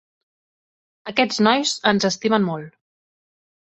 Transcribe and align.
Aquests 1.13 1.39
nois 1.49 1.77
ens 1.95 2.11
estimen 2.13 2.51
molt. 2.53 2.77